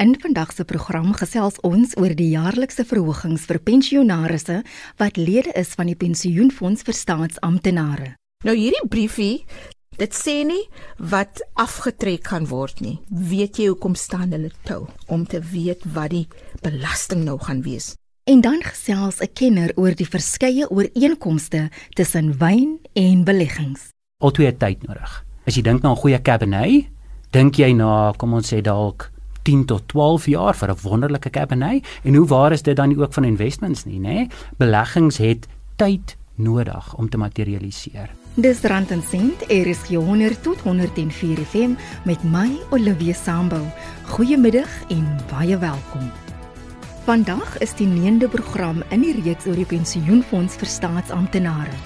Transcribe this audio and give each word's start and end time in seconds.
In 0.00 0.14
vandag 0.20 0.52
se 0.52 0.64
program 0.64 1.10
gesels 1.12 1.58
ons 1.60 1.90
oor 2.00 2.14
die 2.16 2.30
jaarlikse 2.32 2.86
verhogings 2.88 3.42
vir 3.44 3.58
pensionaarsse 3.60 4.62
wat 4.96 5.18
lede 5.20 5.52
is 5.60 5.74
van 5.76 5.90
die 5.90 5.96
pensioenfonds 6.00 6.86
vir 6.86 6.96
staatsamptenare. 6.96 8.14
Nou 8.48 8.54
hierdie 8.56 8.88
briefie, 8.88 9.44
dit 10.00 10.16
sê 10.16 10.38
nie 10.48 10.62
wat 11.12 11.44
afgetrek 11.60 12.24
kan 12.30 12.48
word 12.48 12.80
nie. 12.80 12.94
Weet 13.12 13.60
jy 13.60 13.68
hoekom 13.74 13.92
staan 13.92 14.32
hulle 14.32 14.48
toe 14.64 14.86
om 15.12 15.28
te 15.28 15.42
weet 15.52 15.84
wat 15.92 16.14
die 16.16 16.24
belasting 16.64 17.26
nou 17.28 17.36
gaan 17.44 17.60
wees? 17.68 17.92
En 18.24 18.40
dan 18.40 18.64
gesels 18.64 19.20
'n 19.20 19.34
kenner 19.34 19.76
oor 19.76 19.92
die 19.92 20.08
verskeie 20.08 20.64
ooreenkomste 20.70 21.68
tussen 21.92 22.38
wyn 22.40 22.80
en 22.94 23.24
beleggings. 23.24 23.92
Al 24.24 24.32
twee 24.32 24.56
tyd 24.56 24.80
nodig. 24.88 25.24
As 25.44 25.56
jy 25.56 25.62
dink 25.62 25.82
na 25.82 25.92
'n 25.92 26.00
goeie 26.00 26.22
cabernet, 26.22 26.88
dink 27.32 27.56
jy 27.56 27.72
na 27.74 28.14
kom 28.16 28.32
ons 28.32 28.48
sê 28.48 28.62
dalk 28.62 29.10
10 29.42 29.64
tot 29.64 29.88
12 29.88 30.26
jaar 30.26 30.54
vir 30.54 30.70
'n 30.70 30.78
wonderlike 30.82 31.30
cabernet. 31.30 31.86
En 32.02 32.14
hoe 32.14 32.26
waar 32.26 32.52
is 32.52 32.62
dit 32.62 32.76
dan 32.76 32.88
nie 32.88 32.98
ook 32.98 33.12
van 33.12 33.24
investments 33.24 33.84
nie 33.84 34.00
nê? 34.00 34.26
Beleggings 34.56 35.16
het 35.16 35.46
tyd 35.76 36.16
nodig 36.34 36.94
om 36.94 37.08
te 37.08 37.16
materialiseer. 37.16 38.10
Dis 38.34 38.60
rand 38.60 38.90
en 38.90 39.02
sent 39.02 39.42
RSG 39.48 39.88
100 39.88 40.42
tot 40.42 40.60
104 40.60 41.38
FM 41.38 41.70
met 42.04 42.22
my 42.22 42.58
Olivia 42.70 43.12
Sambo. 43.12 43.60
Goeiemiddag 44.06 44.68
en 44.88 45.06
baie 45.30 45.58
welkom 45.58 46.29
Vandag 47.04 47.58
is 47.58 47.74
die 47.74 47.88
9de 47.88 48.28
program 48.28 48.82
in 48.90 49.00
die 49.00 49.16
reeks 49.22 49.46
oor 49.46 49.56
die 49.56 49.68
pensioenfonds 49.68 50.56
vir 50.60 50.68
staatsamptenare 50.68 51.78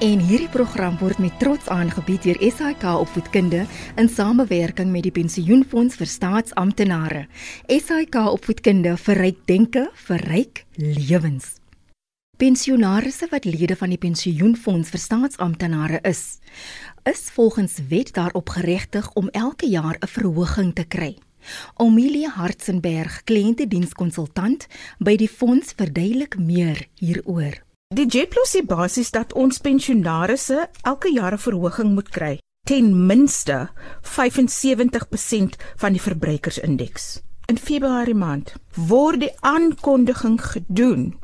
En 0.00 0.16
hierdie 0.24 0.48
program 0.48 0.94
word 0.96 1.18
met 1.20 1.34
trots 1.36 1.66
aangebied 1.68 2.22
deur 2.24 2.38
SAK 2.40 2.86
Opvoedkunde 3.02 3.66
in 4.00 4.08
samewerking 4.08 4.88
met 4.88 5.04
die 5.04 5.12
Pensioenfonds 5.12 5.98
vir 6.00 6.08
Staatsamptenare. 6.08 7.26
SAK 7.68 8.16
Opvoedkunde 8.32 8.94
vir 8.96 9.20
ryk 9.20 9.44
denke, 9.44 9.84
vir 10.08 10.24
ryk 10.32 10.64
lewens. 10.80 11.58
Pensionaarsse 12.40 13.28
wat 13.28 13.44
lede 13.44 13.76
van 13.76 13.92
die 13.92 14.00
Pensioenfonds 14.00 14.88
vir 14.88 15.04
Staatsamptenare 15.04 16.00
is, 16.08 16.40
is 17.04 17.28
volgens 17.36 17.76
wet 17.92 18.14
daarop 18.16 18.56
geregtig 18.56 19.12
om 19.20 19.28
elke 19.36 19.68
jaar 19.68 20.00
'n 20.00 20.14
verhoging 20.16 20.72
te 20.72 20.88
kry. 20.88 21.18
Omilie 21.76 22.28
Hartzenberg, 22.28 23.22
kliëntedienskonsultant 23.24 24.66
by 24.98 25.16
die 25.16 25.28
fonds 25.28 25.72
verduidelik 25.76 26.38
meer 26.38 26.86
hieroor. 27.00 27.60
Die 27.90 28.06
JetPlus 28.06 28.52
sê 28.54 28.60
basies 28.62 29.10
dat 29.10 29.32
ons 29.34 29.58
pensionaarsse 29.58 30.68
elke 30.86 31.10
jaar 31.10 31.34
'n 31.34 31.44
verhoging 31.46 31.94
moet 31.94 32.08
kry, 32.08 32.38
ten 32.66 33.06
minste 33.06 33.68
75% 34.02 35.56
van 35.76 35.92
die 35.92 36.00
verbruikersindeks. 36.00 37.20
In 37.50 37.58
Februarie 37.58 38.14
maand 38.14 38.54
word 38.76 39.20
die 39.20 39.32
aankondiging 39.40 40.38
gedoen 40.38 41.18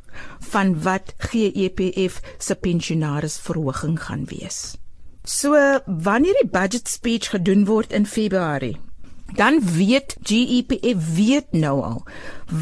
van 0.51 0.83
wat 0.83 1.15
GEPF 1.19 2.21
se 2.39 2.55
pensionaarsverhoging 2.55 4.01
gaan 4.09 4.25
wees. 4.25 4.75
So 5.23 5.55
wanneer 5.87 6.35
die 6.43 6.51
budget 6.51 6.89
speech 6.89 7.31
gedoen 7.31 7.65
word 7.65 7.93
in 7.93 8.07
Februarie, 8.07 8.77
dan 9.35 9.61
weet 9.61 10.17
GEPF 10.23 11.15
weet 11.15 11.53
nou 11.53 11.83
al 11.83 12.03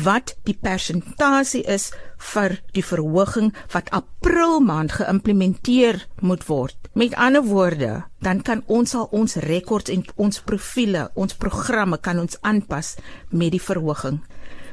wat 0.04 0.34
die 0.48 0.56
persentasie 0.56 1.62
is 1.68 1.90
vir 2.32 2.56
die 2.72 2.84
verhoging 2.84 3.52
wat 3.74 3.90
April 3.92 4.60
maand 4.64 4.96
geïmplementeer 4.96 6.06
moet 6.20 6.46
word. 6.48 6.76
Met 6.94 7.14
ander 7.14 7.44
woorde, 7.44 8.04
dan 8.24 8.40
kan 8.42 8.62
ons 8.66 8.94
al 8.94 9.08
ons 9.12 9.36
rekords 9.44 9.90
en 9.90 10.04
ons 10.16 10.40
profile, 10.40 11.10
ons 11.14 11.34
programme 11.34 11.98
kan 11.98 12.18
ons 12.18 12.38
aanpas 12.40 12.94
met 13.28 13.52
die 13.52 13.62
verhoging. 13.62 14.22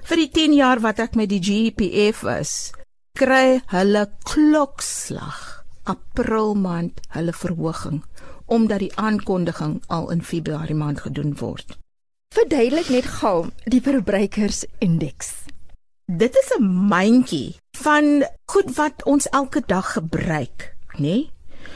Vir 0.08 0.24
die 0.24 0.30
10 0.32 0.54
jaar 0.58 0.80
wat 0.82 1.02
ek 1.04 1.18
met 1.20 1.30
die 1.30 1.42
GEPF 1.44 2.24
is, 2.40 2.72
kry 3.20 3.60
hulle 3.74 4.08
klokslag 4.24 5.66
April 5.90 6.56
maand 6.56 7.02
hulle 7.12 7.34
verhoging 7.36 8.00
omdat 8.52 8.84
die 8.84 8.92
aankondiging 9.00 9.78
al 9.88 10.10
in 10.12 10.24
Februarie 10.24 10.76
maand 10.76 11.00
gedoen 11.06 11.36
word. 11.40 11.78
Verduidelik 12.36 12.90
net 12.92 13.08
gou 13.20 13.48
die 13.64 13.82
verbruikersindeks. 13.84 15.32
Dit 16.06 16.36
is 16.36 16.52
'n 16.60 16.64
mandjie 16.92 17.56
van 17.80 18.26
goed 18.52 18.76
wat 18.76 19.04
ons 19.04 19.30
elke 19.30 19.64
dag 19.66 19.94
gebruik, 19.94 20.76
nê? 20.94 21.00
Nee? 21.00 21.30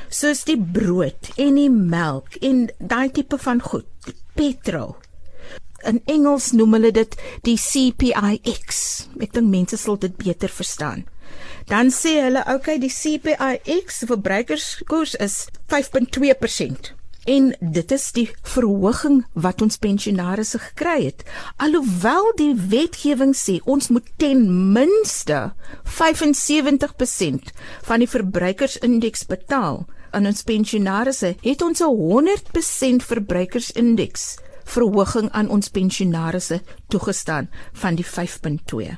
Soos 0.10 0.44
die 0.44 0.60
brood 0.60 1.32
en 1.36 1.56
die 1.56 1.70
melk 1.70 2.36
en 2.36 2.70
daai 2.80 3.12
tipe 3.12 3.38
van 3.38 3.62
goed, 3.62 4.14
petrol. 4.36 4.96
In 5.84 6.02
Engels 6.06 6.52
noem 6.52 6.74
hulle 6.74 6.92
dit 6.92 7.16
die 7.42 7.58
CPIX. 7.58 9.08
Ek 9.20 9.34
dink 9.34 9.50
mense 9.50 9.78
sal 9.78 9.98
dit 9.98 10.18
beter 10.18 10.50
verstaan. 10.50 11.06
Dan 11.68 11.90
sê 11.90 12.22
hulle, 12.22 12.42
"Oké, 12.42 12.54
okay, 12.54 12.78
die 12.80 12.94
CPIX 12.94 14.04
verbruikerskoers 14.08 15.16
is 15.16 15.48
5.2% 15.68 16.94
en 17.26 17.50
dit 17.60 17.92
is 17.92 18.06
die 18.14 18.28
verhoging 18.46 19.24
wat 19.34 19.62
ons 19.66 19.80
pensionaarsse 19.82 20.60
gekry 20.62 20.98
het. 21.08 21.26
Alhoewel 21.58 22.32
die 22.38 22.54
wetgewing 22.54 23.34
sê 23.38 23.58
ons 23.66 23.90
moet 23.94 24.08
ten 24.22 24.46
minste 24.76 25.40
75% 25.98 27.52
van 27.90 28.04
die 28.04 28.10
verbruikersindeks 28.10 29.26
betaal 29.32 29.86
aan 30.16 30.30
ons 30.30 30.46
pensionaarsse, 30.48 31.36
het 31.42 31.62
ons 31.62 31.82
'n 31.82 31.92
100% 31.92 33.04
verbruikersindeks 33.04 34.38
verhoging 34.66 35.30
aan 35.32 35.50
ons 35.50 35.70
pensionaarsse 35.70 36.62
toegestaan 36.94 37.50
van 37.74 37.96
die 37.96 38.06
5.2. 38.06 38.92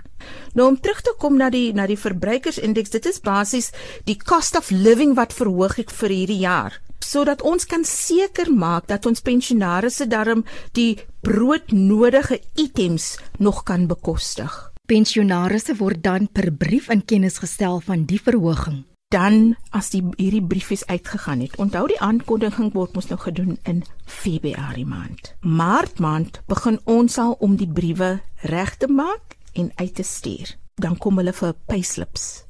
Nou 0.53 0.67
om 0.67 0.79
terug 0.79 1.01
te 1.01 1.13
kom 1.19 1.37
na 1.37 1.49
die 1.53 1.73
na 1.73 1.87
die 1.87 1.99
verbruikersindeks, 1.99 2.95
dit 2.95 3.05
is 3.05 3.21
basies 3.23 3.71
die 4.09 4.17
cost 4.17 4.57
of 4.57 4.71
living 4.71 5.15
wat 5.15 5.35
verhoog 5.35 5.77
het 5.81 5.93
vir 6.01 6.15
hierdie 6.15 6.43
jaar 6.43 6.81
sodat 7.07 7.43
ons 7.45 7.63
kan 7.69 7.85
seker 7.87 8.49
maak 8.51 8.87
dat 8.91 9.05
ons 9.07 9.23
pensionaarsse 9.23 10.07
darm 10.11 10.43
die 10.75 10.97
broodnodige 11.23 12.41
items 12.59 13.15
nog 13.39 13.63
kan 13.63 13.87
bekostig. 13.87 14.51
Pensionaarsse 14.87 15.77
word 15.79 16.03
dan 16.03 16.27
per 16.27 16.51
brief 16.51 16.89
in 16.89 17.05
kennis 17.05 17.39
gestel 17.43 17.81
van 17.83 18.05
die 18.09 18.19
verhoging. 18.23 18.83
Dan 19.07 19.55
as 19.71 19.93
die 19.93 20.01
hierdie 20.17 20.43
briefies 20.43 20.85
uitgegaan 20.85 21.39
het. 21.39 21.55
Onthou 21.55 21.85
die 21.87 21.99
aankondiging 22.03 22.73
word 22.73 22.95
mos 22.95 23.07
nou 23.07 23.19
gedoen 23.19 23.55
in 23.63 23.85
Februarie 24.03 24.85
maand. 24.85 25.31
Maart 25.39 25.99
maand 26.03 26.41
begin 26.51 26.79
ons 26.83 27.15
al 27.17 27.37
om 27.39 27.55
die 27.55 27.71
briewe 27.71 28.17
reg 28.51 28.75
te 28.77 28.91
maak 28.91 29.37
en 29.53 29.71
uit 29.75 29.95
te 29.95 30.03
stuur. 30.03 30.57
Dan 30.75 30.97
kom 30.97 31.17
hulle 31.17 31.33
vir 31.33 31.55
payslips 31.71 32.46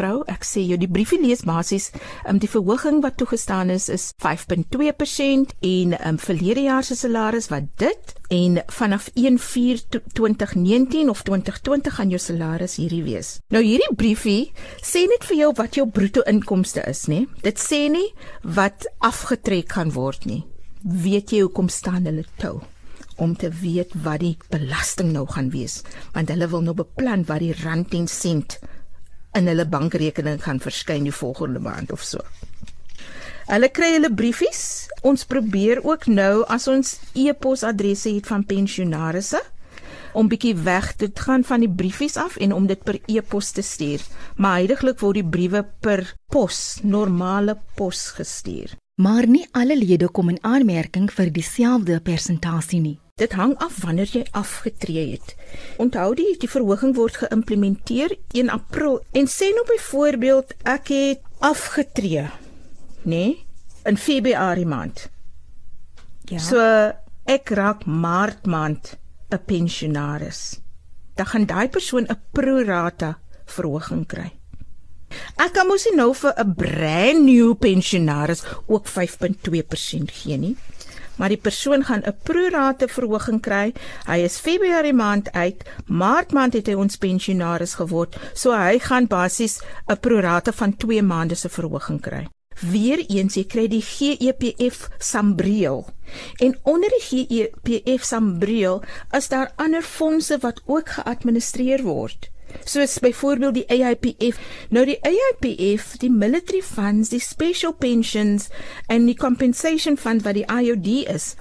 vrou, 0.00 0.22
ek 0.32 0.44
sê 0.48 0.64
jou 0.64 0.78
die 0.80 0.88
briefie 0.90 1.20
lees 1.20 1.42
basies, 1.46 1.90
um, 2.24 2.38
die 2.40 2.48
verhoging 2.50 3.02
wat 3.04 3.18
toegestaan 3.20 3.70
is 3.74 3.88
is 3.92 4.04
5.2% 4.22 5.52
en 5.60 5.88
um, 5.98 6.18
verlede 6.20 6.62
jaar 6.66 6.84
se 6.86 6.96
salaris 6.96 7.50
wat 7.52 7.64
dit 7.82 8.14
en 8.30 8.52
vanaf 8.72 9.10
1/4/2019 9.14 11.10
of 11.12 11.22
2020 11.28 11.94
gaan 11.98 12.10
jou 12.10 12.22
salaris 12.22 12.76
hierdie 12.80 13.04
wees. 13.04 13.40
Nou 13.50 13.62
hierdie 13.64 13.94
briefie 13.96 14.52
sê 14.82 15.00
net 15.10 15.24
vir 15.28 15.36
jou 15.44 15.52
wat 15.60 15.74
jou 15.76 15.86
bruto 15.86 16.20
inkomste 16.30 16.80
is, 16.88 17.06
nê? 17.06 17.26
Dit 17.44 17.58
sê 17.60 17.88
nie 17.90 18.14
wat 18.42 18.86
afgetrek 18.98 19.72
gaan 19.76 19.92
word 19.92 20.26
nie. 20.26 20.44
Weet 20.80 21.30
jy 21.32 21.40
hoekom 21.44 21.68
staan 21.68 22.04
hulle 22.08 22.24
toe? 22.40 22.60
om 23.20 23.36
te 23.36 23.50
weet 23.52 23.92
wat 24.04 24.22
die 24.24 24.36
belasting 24.52 25.12
nou 25.12 25.26
gaan 25.28 25.50
wees 25.52 25.80
want 26.14 26.32
hulle 26.32 26.48
wil 26.52 26.64
nou 26.64 26.74
beplan 26.78 27.26
wat 27.28 27.44
die 27.44 27.54
rand 27.62 27.94
en 27.98 28.08
sent 28.08 28.56
in 29.38 29.46
hulle 29.50 29.66
bankrekening 29.68 30.42
gaan 30.42 30.60
verskyn 30.62 31.06
die 31.06 31.14
volgende 31.14 31.62
maand 31.62 31.92
of 31.92 32.02
so. 32.02 32.24
Hulle 33.50 33.70
kry 33.74 33.94
hulle 33.96 34.12
briefies. 34.14 34.88
Ons 35.02 35.24
probeer 35.26 35.80
ook 35.82 36.06
nou 36.06 36.44
as 36.46 36.68
ons 36.70 36.98
e-posadresse 37.18 38.12
het 38.14 38.28
van 38.30 38.44
pensionaarsse 38.46 39.40
om 40.14 40.28
bietjie 40.30 40.54
weg 40.66 40.92
te 40.98 41.10
gaan 41.14 41.44
van 41.46 41.62
die 41.62 41.70
briefies 41.70 42.16
af 42.18 42.36
en 42.36 42.52
om 42.54 42.66
dit 42.66 42.82
per 42.82 42.98
e-pos 43.06 43.50
te 43.54 43.62
stuur. 43.62 44.02
Maar 44.36 44.60
heidaglik 44.60 45.02
word 45.02 45.20
die 45.20 45.26
briewe 45.26 45.64
per 45.82 46.04
pos, 46.30 46.80
normale 46.82 47.56
pos 47.78 48.08
gestuur. 48.18 48.74
Maar 49.00 49.26
nie 49.26 49.46
alle 49.56 49.78
lede 49.78 50.10
kom 50.12 50.28
in 50.28 50.42
aanmerking 50.44 51.10
vir 51.10 51.30
dieselfde 51.32 52.00
persentasie 52.04 52.80
nie. 52.80 52.98
Dit 53.20 53.34
hang 53.36 53.52
af 53.60 53.82
wanneer 53.84 54.08
jy 54.08 54.22
afgetree 54.32 55.10
het. 55.12 55.34
Onthou 55.82 56.14
die 56.16 56.30
die 56.40 56.48
verhoging 56.48 56.94
word 56.96 57.18
geïmplementeer 57.20 58.16
1 58.32 58.48
April 58.54 59.02
en 59.12 59.28
sê 59.28 59.50
nou 59.52 59.66
byvoorbeeld 59.68 60.54
ek 60.64 60.88
het 60.94 61.26
afgetree, 61.44 62.30
nê, 63.04 63.12
nee, 63.12 63.36
in 63.84 64.00
Februarie 64.00 64.66
maand. 64.68 65.08
Ja. 66.30 66.40
So 66.40 66.64
ek 67.28 67.52
raak 67.56 67.84
Maart 67.84 68.46
maand 68.46 68.96
'n 69.30 69.44
pensionaris. 69.46 70.60
Dan 71.14 71.26
gaan 71.26 71.46
daai 71.46 71.68
persoon 71.68 72.06
'n 72.08 72.20
pro 72.32 72.62
rata 72.64 73.18
verhoging 73.44 74.06
kry. 74.06 74.32
Ek 75.36 75.52
kan 75.52 75.66
mos 75.66 75.84
nie 75.84 75.96
nou 75.96 76.14
vir 76.14 76.32
'n 76.36 76.54
brand 76.54 77.24
new 77.24 77.54
pensionaris 77.54 78.44
ook 78.66 78.86
5.2% 78.86 80.10
gee 80.10 80.36
nie. 80.36 80.56
Maar 81.20 81.28
die 81.28 81.44
persoon 81.44 81.84
gaan 81.84 82.02
'n 82.06 82.16
prorate 82.24 82.88
verhoging 82.88 83.40
kry. 83.44 83.72
Hy 84.06 84.18
is 84.24 84.40
Februarie 84.40 84.96
maand 84.96 85.32
uit, 85.32 85.62
Maart 85.86 86.32
maand 86.32 86.52
het 86.52 86.66
hy 86.66 86.74
ons 86.74 86.96
pensionaris 86.96 87.74
geword, 87.74 88.16
so 88.34 88.56
hy 88.56 88.78
gaan 88.78 89.06
basies 89.06 89.60
'n 89.88 90.00
prorate 90.00 90.52
van 90.52 90.76
2 90.76 91.02
maande 91.02 91.34
se 91.34 91.48
verhoging 91.48 92.00
kry. 92.00 92.26
Weereens 92.60 93.34
jy 93.34 93.44
kry 93.44 93.68
die 93.68 93.82
GEPF 93.82 94.88
Sambreel. 94.98 95.86
En 96.38 96.58
onder 96.62 96.90
die 96.90 97.04
GEPF 97.08 98.04
Sambreel 98.04 98.82
is 99.16 99.28
daar 99.28 99.52
ander 99.56 99.82
fondse 99.82 100.38
wat 100.38 100.62
ook 100.66 100.88
geadministreer 100.88 101.82
word 101.82 102.30
soos 102.64 102.98
byvoorbeeld 103.02 103.54
die 103.54 103.66
AIPF. 103.68 104.38
Nou 104.70 104.84
die 104.88 104.98
AIPF, 105.06 105.96
die 106.02 106.10
military 106.10 106.62
funds, 106.62 107.10
die 107.12 107.22
special 107.22 107.72
pensions 107.72 108.48
en 108.88 109.06
die 109.06 109.16
compensation 109.16 109.98
fund 109.98 110.24
wat 110.26 110.38
die 110.38 110.46
IOD 110.46 111.10
is. 111.10 111.34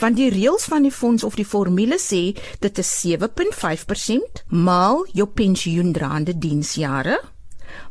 want 0.00 0.18
die 0.18 0.32
reëls 0.34 0.64
van 0.72 0.82
die 0.82 0.90
fonds 0.90 1.22
of 1.22 1.36
die 1.38 1.46
formule 1.46 2.00
sê 2.02 2.34
dit 2.58 2.80
is 2.82 2.90
7.5% 3.06 4.42
maal 4.50 5.04
jou 5.14 5.28
pensioendraande 5.30 6.34
diensjare 6.42 7.20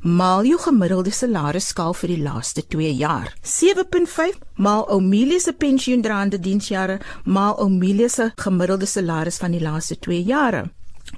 maal 0.04 0.44
jou 0.44 0.58
gemiddelde 0.60 1.14
salarisskaal 1.16 1.96
vir 2.02 2.12
die 2.12 2.20
laaste 2.26 2.66
2 2.76 2.90
jaar. 3.00 3.32
7.5 3.48 4.42
maal 4.68 4.84
Omelia 4.92 5.40
se 5.40 5.56
pensioendraande 5.56 6.42
diensjare 6.44 7.00
maal 7.24 7.56
Omelia 7.64 8.12
se 8.12 8.28
gemiddelde 8.36 8.92
salaris 8.92 9.40
van 9.40 9.56
die 9.56 9.64
laaste 9.64 9.96
2 9.96 10.20
jare. 10.28 10.66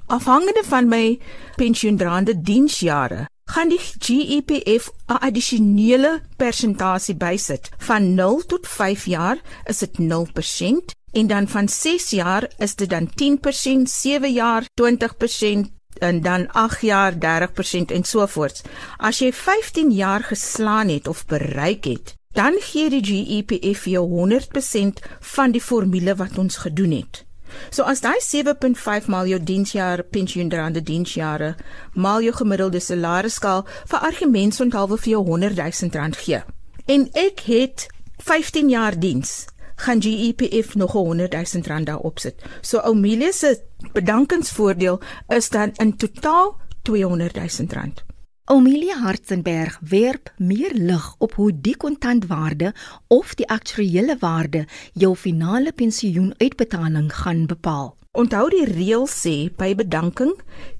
Afhangende 0.06 0.62
van 0.64 0.88
my 0.88 1.18
pensioendraande 1.56 2.40
diensjare, 2.40 3.28
gaan 3.44 3.68
die 3.68 3.78
GEPF 3.78 4.90
'n 5.06 5.20
addisionele 5.20 6.20
persentasie 6.36 7.16
bysit. 7.16 7.70
Van 7.78 8.14
0 8.14 8.46
tot 8.46 8.68
5 8.68 9.04
jaar 9.04 9.38
is 9.64 9.78
dit 9.78 9.98
0% 9.98 10.94
en 11.12 11.26
dan 11.26 11.48
van 11.48 11.68
6 11.68 12.10
jaar 12.10 12.50
is 12.58 12.74
dit 12.74 12.90
dan 12.90 13.10
10%, 13.14 13.90
7 13.90 14.32
jaar 14.32 14.64
20% 14.74 15.70
en 15.98 16.20
dan 16.20 16.52
8 16.52 16.80
jaar 16.80 17.12
30% 17.18 17.92
en 17.92 18.04
so 18.04 18.26
voort. 18.26 18.62
As 18.96 19.18
jy 19.18 19.32
15 19.32 19.90
jaar 19.90 20.22
geslaan 20.22 20.88
het 20.88 21.08
of 21.08 21.26
bereik 21.26 21.84
het, 21.84 22.14
dan 22.32 22.56
gee 22.60 22.88
die 22.90 23.04
GEPF 23.04 23.84
jou 23.84 24.08
100% 24.08 25.02
van 25.20 25.50
die 25.50 25.60
formule 25.60 26.16
wat 26.16 26.38
ons 26.38 26.56
gedoen 26.56 26.90
het. 26.90 27.24
So 27.70 27.82
as 27.82 28.00
daai 28.00 28.18
7.5 28.20 29.08
maal 29.12 29.26
jou 29.30 29.38
diensjaar 29.42 30.02
pensioendraande 30.02 30.82
diensjare 30.82 31.54
maal 31.94 32.22
jou 32.22 32.34
gemiddelde 32.36 32.80
salarisskaal 32.80 33.64
vir 33.90 33.98
argumentsonthaalwe 34.10 34.98
vir 34.98 35.12
jou 35.16 35.24
100 35.26 35.56
000 35.82 35.96
rand 35.98 36.16
gee. 36.16 36.42
En 36.86 37.08
ek 37.12 37.46
het 37.46 37.88
15 38.18 38.68
jaar 38.68 38.98
diens 38.98 39.46
gaan 39.82 40.02
GEPF 40.02 40.74
nog 40.74 40.92
100 40.92 41.32
000 41.32 41.66
rand 41.66 41.86
daarop 41.86 42.18
sit. 42.18 42.42
So 42.60 42.78
Amelia 42.78 43.32
se 43.32 43.60
bedankingsvoordeel 43.92 45.00
is 45.28 45.48
dan 45.48 45.72
in 45.74 45.96
totaal 45.96 46.56
200 46.82 47.34
000 47.34 47.68
rand. 47.70 48.04
Amelia 48.52 48.98
Hartzenberg 49.00 49.78
werp 49.80 50.28
meer 50.36 50.74
lig 50.74 51.04
op 51.18 51.34
hoe 51.40 51.52
die 51.56 51.72
kontantwaarde 51.76 52.74
of 53.08 53.30
die 53.34 53.46
aktuariële 53.48 54.16
waarde 54.20 54.66
jou 54.92 55.14
finale 55.16 55.72
pensioenuitbetaling 55.72 57.08
gaan 57.22 57.46
bepaal. 57.46 57.94
Onthou 58.12 58.50
die 58.52 58.66
reël 58.68 59.06
sê 59.08 59.48
by 59.56 59.70
bedanking 59.78 60.34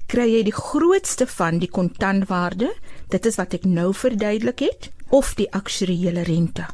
kry 0.05 0.27
jy 0.35 0.43
die 0.51 0.53
grootste 0.53 1.25
van 1.25 1.57
die 1.65 1.71
kontantwaarde, 1.79 2.69
dit 3.09 3.25
is 3.25 3.41
wat 3.41 3.57
ek 3.57 3.65
nou 3.65 3.89
verduidelik 4.03 4.61
het, 4.67 4.91
of 5.09 5.33
die 5.41 5.49
aktuariële 5.49 6.29
rente. 6.29 6.69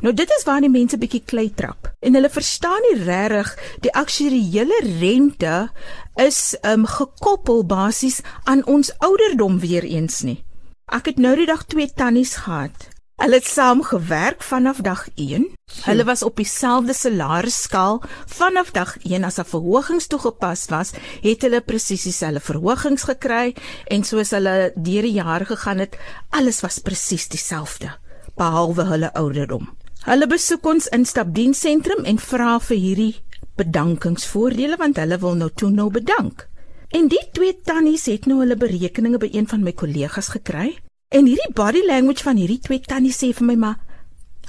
Nou 0.00 0.14
dit 0.14 0.30
is 0.38 0.44
waar 0.44 0.60
die 0.60 0.70
mense 0.70 0.98
bietjie 0.98 1.22
klei 1.24 1.48
trap. 1.54 1.90
En 2.00 2.14
hulle 2.14 2.30
verstaan 2.30 2.82
nie 2.88 2.98
regtig 3.04 3.54
die 3.84 3.92
aktuariële 3.92 4.82
rente 5.00 5.70
is 6.16 6.56
um 6.66 6.86
gekoppel 6.86 7.64
basies 7.66 8.20
aan 8.44 8.64
ons 8.66 8.92
ouderdom 8.98 9.58
weer 9.58 9.84
eens 9.84 10.22
nie. 10.22 10.44
Ek 10.88 11.10
het 11.10 11.18
nou 11.18 11.34
die 11.36 11.46
dag 11.46 11.66
twee 11.68 11.90
tannies 11.92 12.38
gehad. 12.44 12.88
Hulle 13.18 13.40
het 13.40 13.46
saam 13.50 13.82
gewerk 13.82 14.42
vanaf 14.46 14.78
dag 14.86 15.08
1. 15.14 15.48
Hulle 15.84 16.04
was 16.04 16.22
op 16.22 16.36
dieselfde 16.36 16.94
salarisskaal 16.94 18.02
vanaf 18.26 18.70
dag 18.70 18.96
1 19.02 19.24
as 19.24 19.38
'n 19.38 19.44
verhogings 19.44 20.06
toegepas 20.06 20.66
was, 20.70 20.92
het 21.22 21.42
hulle 21.42 21.60
presies 21.60 22.02
dieselfde 22.02 22.40
verhogings 22.40 23.02
gekry 23.02 23.54
en 23.86 24.04
soos 24.04 24.30
hulle 24.30 24.72
deur 24.74 25.02
die 25.02 25.18
jare 25.18 25.44
gegaan 25.44 25.78
het, 25.78 25.98
alles 26.30 26.60
was 26.60 26.78
presies 26.78 27.28
dieselfde 27.28 27.90
behalwe 28.38 28.86
hulle 28.88 29.10
ouderdom. 29.18 29.68
Hulle 30.06 30.28
besoek 30.30 30.66
ons 30.66 30.88
instapdiensentrum 30.94 32.06
en 32.08 32.20
vra 32.22 32.58
vir 32.62 32.78
hierdie 32.80 33.14
bedankingsvoordele 33.58 34.78
want 34.78 35.00
hulle 35.02 35.18
wil 35.22 35.34
nou 35.38 35.50
toe 35.50 35.70
nou 35.74 35.88
bedank. 35.92 36.46
En 36.94 37.10
die 37.12 37.20
twee 37.36 37.56
tannies 37.66 38.06
het 38.08 38.28
nou 38.30 38.38
hulle 38.40 38.56
berekeninge 38.56 39.20
by 39.20 39.28
een 39.34 39.48
van 39.50 39.64
my 39.66 39.74
kollegas 39.76 40.30
gekry 40.32 40.70
en 41.12 41.28
hierdie 41.28 41.52
body 41.56 41.82
language 41.84 42.24
van 42.24 42.38
hierdie 42.40 42.60
twee 42.64 42.84
tannies 42.84 43.18
sê 43.20 43.32
vir 43.36 43.48
my 43.50 43.56
maar 43.60 43.82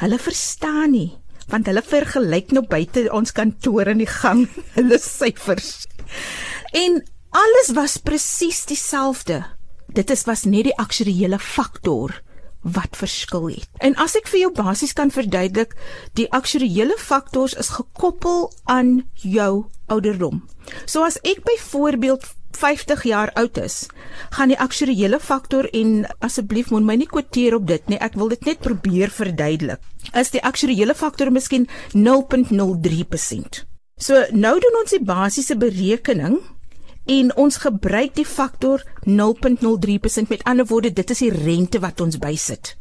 hulle 0.03 0.19
verstaan 0.21 0.93
nie 0.95 1.09
want 1.49 1.67
hulle 1.67 1.81
vergelyk 1.81 2.53
nou 2.53 2.63
buite 2.69 3.07
ons 3.15 3.33
kantoor 3.33 3.89
in 3.91 4.03
die 4.03 4.11
gang 4.11 4.45
hulle 4.77 4.99
syfers. 5.01 5.87
En 6.77 7.01
alles 7.33 7.73
was 7.73 7.97
presies 7.97 8.65
dieselfde. 8.69 9.41
Dit 9.89 10.11
is 10.13 10.25
was 10.29 10.45
net 10.45 10.69
die 10.69 10.77
aktuariële 10.77 11.39
faktor 11.41 12.13
wat 12.75 12.97
verskil 12.97 13.49
het. 13.49 13.69
En 13.83 13.95
as 13.95 14.15
ek 14.19 14.29
vir 14.31 14.43
jou 14.45 14.51
basies 14.55 14.93
kan 14.93 15.11
verduidelik, 15.13 15.75
die 16.19 16.27
aktuariële 16.35 16.97
faktors 16.97 17.55
is 17.59 17.71
gekoppel 17.77 18.49
aan 18.65 19.03
jou 19.13 19.65
ouderdom. 19.87 20.43
So 20.85 21.03
as 21.03 21.19
ek 21.23 21.43
byvoorbeeld 21.47 22.27
50 22.59 23.03
jaar 23.03 23.31
oud 23.39 23.57
is, 23.57 23.87
gaan 24.35 24.51
die 24.51 24.59
aktuariële 24.59 25.19
faktor 25.19 25.69
en 25.73 26.05
asseblief 26.25 26.71
moet 26.73 26.85
my 26.85 26.95
nie 26.99 27.09
kwoteer 27.09 27.55
op 27.55 27.67
dit 27.69 27.91
nie, 27.91 27.99
ek 28.01 28.17
wil 28.19 28.31
dit 28.33 28.45
net 28.45 28.61
probeer 28.65 29.13
verduidelik. 29.13 29.81
Is 30.17 30.33
die 30.33 30.43
aktuariële 30.43 30.95
faktor 30.97 31.31
miskien 31.31 31.67
0.03%. 31.93 33.63
So 33.99 34.23
nou 34.31 34.55
doen 34.63 34.79
ons 34.81 34.95
die 34.95 35.03
basiese 35.03 35.57
berekening 35.59 36.39
en 37.09 37.31
ons 37.41 37.57
gebruik 37.57 38.13
die 38.19 38.27
faktor 38.27 38.83
0.03% 39.05 40.29
met 40.29 40.43
ander 40.43 40.67
woorde 40.69 40.93
dit 40.93 41.15
is 41.15 41.23
die 41.25 41.33
rente 41.33 41.81
wat 41.81 42.01
ons 42.05 42.19
bysit. 42.21 42.75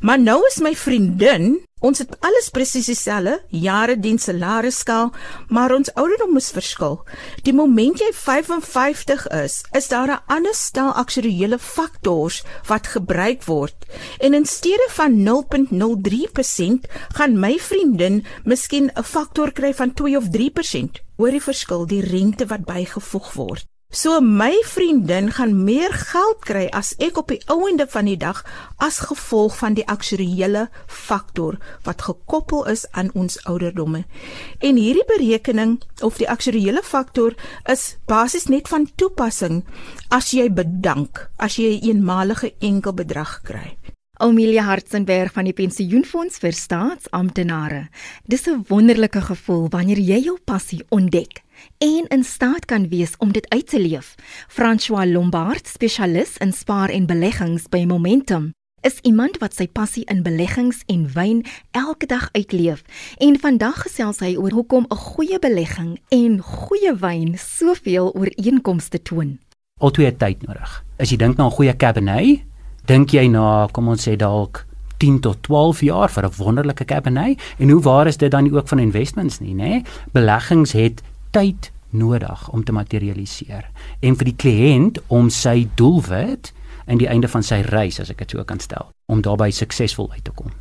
Maar 0.00 0.18
nou 0.20 0.40
is 0.48 0.58
my 0.60 0.74
vriendin, 0.76 1.54
ons 1.84 2.00
het 2.02 2.16
alles 2.26 2.50
presies 2.52 2.88
dieselfde, 2.90 3.38
jare 3.48 3.94
diens 4.00 4.26
salarisskaal, 4.26 5.12
maar 5.48 5.72
ons 5.72 5.92
ouderdom 5.94 6.36
is 6.40 6.50
verskil. 6.52 6.98
Die 7.46 7.54
moment 7.56 8.02
jy 8.02 8.10
55 8.16 9.26
is, 9.38 9.62
is 9.72 9.88
daar 9.88 10.10
'n 10.10 10.24
ander 10.26 10.54
stel 10.54 10.92
aktuariële 10.92 11.58
faktors 11.58 12.42
wat 12.66 12.92
gebruik 12.96 13.44
word. 13.44 13.76
En 14.18 14.34
in 14.34 14.46
steede 14.46 14.88
van 14.90 15.22
0.03% 15.22 16.88
gaan 17.16 17.38
my 17.38 17.58
vriendin 17.58 18.24
miskien 18.44 18.90
'n 18.94 19.02
faktor 19.02 19.52
kry 19.52 19.74
van 19.74 19.94
2 19.94 20.16
of 20.16 20.28
3%. 20.30 21.03
Hoor 21.16 21.30
die 21.30 21.42
verskil, 21.42 21.86
die 21.86 22.02
rente 22.02 22.46
wat 22.50 22.66
bygevoeg 22.66 23.32
word. 23.38 23.68
So 23.94 24.18
my 24.20 24.50
vriendin 24.66 25.28
gaan 25.30 25.52
meer 25.64 25.92
geld 25.94 26.40
kry 26.42 26.64
as 26.74 26.96
ek 26.98 27.20
op 27.20 27.28
die 27.30 27.38
ouende 27.46 27.86
van 27.86 28.08
die 28.10 28.16
dag 28.18 28.40
as 28.82 28.98
gevolg 29.06 29.54
van 29.60 29.76
die 29.78 29.86
aktuariële 29.86 30.64
faktor 30.90 31.60
wat 31.86 32.02
gekoppel 32.02 32.66
is 32.74 32.82
aan 32.90 33.12
ons 33.14 33.38
ouderdomme. 33.46 34.02
En 34.58 34.82
hierdie 34.82 35.06
berekening 35.06 35.78
of 36.02 36.18
die 36.18 36.26
aktuariële 36.26 36.82
faktor 36.82 37.38
is 37.70 37.92
basies 38.10 38.50
net 38.50 38.66
van 38.66 38.90
toepassing 38.98 39.62
as 40.10 40.34
jy 40.34 40.50
bedank 40.50 41.28
as 41.38 41.62
jy 41.62 41.78
'n 41.78 41.86
eenmalige 41.94 42.50
enkel 42.58 42.98
bedrag 42.98 43.42
kry. 43.46 43.78
Amelia 44.24 44.62
Hartzenberg 44.64 45.34
van 45.36 45.44
die 45.44 45.52
Pensioenfonds 45.52 46.38
vir 46.40 46.54
Staatsamptenare. 46.56 47.88
Dis 48.24 48.46
'n 48.48 48.64
wonderlike 48.68 49.20
gevoel 49.20 49.68
wanneer 49.68 49.98
jy 49.98 50.18
jou 50.24 50.38
passie 50.44 50.82
ontdek 50.88 51.42
en 51.78 52.06
in 52.08 52.24
staat 52.24 52.64
kan 52.64 52.88
wees 52.88 53.12
om 53.18 53.32
dit 53.32 53.48
uit 53.48 53.66
te 53.66 53.80
leef. 53.80 54.14
François 54.48 55.04
Lombard, 55.12 55.66
spesialis 55.66 56.36
in 56.38 56.52
spaar 56.52 56.88
en 56.88 57.06
beleggings 57.06 57.68
by 57.68 57.84
Momentum, 57.84 58.52
is 58.80 58.98
iemand 59.02 59.38
wat 59.38 59.54
sy 59.54 59.68
passie 59.68 60.04
in 60.04 60.22
beleggings 60.22 60.82
en 60.86 61.12
wyn 61.12 61.44
elke 61.70 62.06
dag 62.06 62.28
uitleef. 62.32 62.82
En 63.18 63.38
vandag 63.38 63.82
gesels 63.82 64.18
hy 64.18 64.36
oor 64.36 64.50
hoekom 64.50 64.86
'n 64.88 64.96
goeie 64.96 65.38
belegging 65.38 66.00
en 66.08 66.40
goeie 66.40 66.96
wyn 66.96 67.38
soveel 67.38 68.12
ooreenkomste 68.14 69.02
toon. 69.02 69.38
Altyd 69.80 70.18
tyd 70.18 70.46
nodig. 70.46 70.84
As 70.98 71.10
jy 71.10 71.16
dink 71.16 71.36
na 71.36 71.46
'n 71.46 71.50
goeie 71.50 71.76
Cabernet, 71.76 72.53
dink 72.86 73.14
jy 73.16 73.28
na, 73.32 73.68
kom 73.72 73.88
ons 73.88 74.08
sê 74.08 74.16
dalk 74.16 74.64
10 75.02 75.20
tot 75.24 75.42
12 75.42 75.82
jaar 75.88 76.08
vir 76.08 76.24
'n 76.24 76.32
wonderlike 76.38 76.84
Cabernet 76.84 77.40
en 77.58 77.70
hoe 77.70 77.82
waar 77.82 78.06
is 78.06 78.16
dit 78.16 78.30
dan 78.30 78.52
ook 78.52 78.68
van 78.68 78.78
investments 78.78 79.40
nie, 79.40 79.54
nê? 79.54 79.84
Beleggings 80.12 80.72
het 80.72 81.02
tyd 81.30 81.70
nodig 81.90 82.48
om 82.48 82.64
te 82.64 82.72
materialiseer 82.72 83.70
en 84.00 84.16
vir 84.16 84.24
die 84.24 84.36
kliënt 84.36 84.98
om 85.08 85.30
sy 85.30 85.68
doelwit 85.74 86.52
aan 86.86 87.00
die 87.00 87.08
einde 87.08 87.28
van 87.28 87.42
sy 87.42 87.62
reis 87.64 88.00
as 88.00 88.10
ek 88.10 88.18
dit 88.18 88.34
so 88.34 88.44
kan 88.44 88.60
stel 88.60 88.90
om 89.06 89.22
daarbey 89.24 89.50
suksesvol 89.52 90.10
uit 90.12 90.24
te 90.24 90.32
kom. 90.36 90.52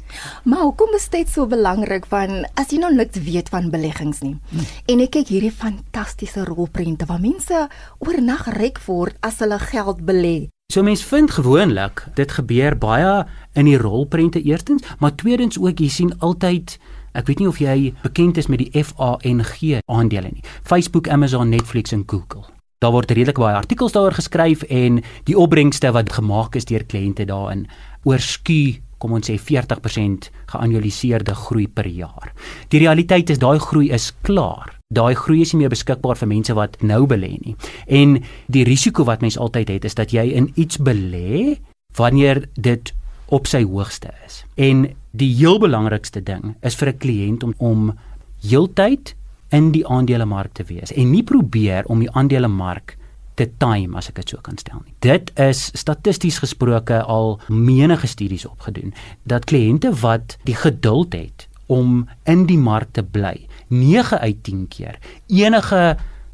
Maar 0.43 0.65
hoekom 0.67 0.95
is 0.95 1.09
dit 1.09 1.29
so 1.29 1.47
belangrik 1.47 2.05
van 2.11 2.45
as 2.59 2.71
jy 2.71 2.79
nog 2.79 2.95
niks 2.95 3.19
weet 3.23 3.49
van 3.49 3.71
beleggings 3.71 4.21
nie. 4.23 4.37
Hmm. 4.51 4.65
En 4.87 5.03
ek 5.03 5.15
kyk 5.17 5.27
hierdie 5.35 5.51
fantastiese 5.51 6.45
rolprente 6.47 7.05
waar 7.05 7.23
mense 7.23 7.67
oornag 7.99 8.47
ryk 8.59 8.79
word 8.87 9.19
as 9.21 9.39
hulle 9.43 9.59
geld 9.59 10.03
belê. 10.07 10.52
So 10.73 10.81
mense 10.81 11.05
vind 11.05 11.29
gewoonlik 11.31 12.01
dit 12.17 12.31
gebeur 12.33 12.73
baie 12.81 13.25
in 13.53 13.67
die 13.69 13.77
rolprente 13.77 14.41
eerstens, 14.41 14.81
maar 14.97 15.13
tweedens 15.13 15.59
ook 15.61 15.77
jy 15.77 15.89
sien 15.89 16.15
altyd 16.17 16.79
Ek 17.13 17.27
weet 17.29 17.43
nie 17.43 17.47
of 17.47 17.59
jy 17.61 17.91
bekend 18.01 18.39
is 18.41 18.47
met 18.49 18.57
die 18.57 18.81
FANG 18.81 19.83
aandele 19.85 20.31
nie. 20.31 20.41
Facebook, 20.65 21.11
Amazon, 21.13 21.53
Netflix 21.53 21.93
en 21.93 22.01
Google. 22.09 22.41
Daar 22.81 22.95
word 22.95 23.13
redelik 23.13 23.37
baie 23.37 23.53
artikels 23.53 23.93
daaroor 23.93 24.17
geskryf 24.17 24.65
en 24.65 25.03
die 25.29 25.37
opbrengste 25.37 25.93
wat 25.93 26.09
gemaak 26.09 26.57
is 26.57 26.65
deur 26.65 26.81
kliënte 26.89 27.29
daarin 27.29 27.67
oorskuur 28.09 28.81
kom 28.97 29.13
ons 29.13 29.29
sê 29.29 29.37
40% 29.37 30.31
geannualiseerde 30.55 31.35
groei 31.35 31.67
per 31.67 31.85
jaar. 31.85 32.33
Die 32.73 32.81
realiteit 32.81 33.29
is 33.29 33.37
daai 33.43 33.59
groei 33.61 33.91
is 33.93 34.09
klaar. 34.25 34.73
Daai 34.93 35.13
groei 35.17 35.41
is 35.41 35.53
nie 35.53 35.63
meer 35.63 35.73
beskikbaar 35.73 36.19
vir 36.19 36.29
mense 36.29 36.53
wat 36.57 36.77
nou 36.81 37.05
belê 37.09 37.35
nie. 37.41 37.55
En 37.87 38.19
die 38.47 38.65
risiko 38.67 39.05
wat 39.09 39.21
mens 39.25 39.37
altyd 39.37 39.69
het 39.69 39.85
is 39.89 39.97
dat 39.99 40.13
jy 40.13 40.27
in 40.37 40.51
iets 40.55 40.77
belê 40.77 41.57
wanneer 41.97 42.45
dit 42.55 42.93
op 43.33 43.47
sy 43.49 43.63
hoogste 43.63 44.11
is. 44.25 44.43
En 44.55 44.87
die 45.11 45.31
heel 45.35 45.59
belangrikste 45.61 46.21
ding 46.21 46.55
is 46.61 46.75
vir 46.75 46.89
'n 46.93 46.97
kliënt 46.97 47.43
om 47.43 47.53
om 47.57 47.93
heeltyd 48.41 49.15
in 49.49 49.71
die 49.71 49.85
aandelemark 49.87 50.53
te 50.53 50.63
wees 50.63 50.91
en 50.91 51.11
nie 51.11 51.23
probeer 51.23 51.85
om 51.85 51.99
die 51.99 52.11
aandelemark 52.11 52.97
te 53.35 53.47
time 53.57 53.97
as 53.97 54.09
ek 54.09 54.15
dit 54.21 54.29
so 54.29 54.41
kan 54.41 54.57
stel 54.57 54.81
nie. 54.83 54.93
Dit 54.99 55.31
is 55.41 55.71
statisties 55.73 56.39
gesproke 56.43 57.01
al 57.01 57.39
menige 57.49 58.07
studies 58.07 58.45
opgedoen 58.45 58.93
dat 59.23 59.45
kliënte 59.49 59.93
wat 60.01 60.37
die 60.43 60.57
geduld 60.57 61.13
het 61.13 61.47
om 61.67 62.09
in 62.29 62.45
die 62.45 62.57
mark 62.57 62.91
te 62.91 63.03
bly, 63.03 63.47
9 63.73 64.19
uit 64.19 64.43
10 64.45 64.67
keer 64.69 64.99
enige 65.27 65.83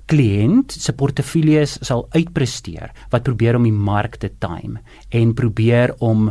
kliënt 0.10 0.74
se 0.74 0.94
portefeuilles 0.98 1.78
sal 1.86 2.08
uitpresteer 2.16 2.92
wat 3.14 3.26
probeer 3.28 3.56
om 3.60 3.68
die 3.68 3.76
mark 3.76 4.18
te 4.22 4.32
time 4.42 4.82
en 5.16 5.34
probeer 5.38 5.94
om 6.00 6.30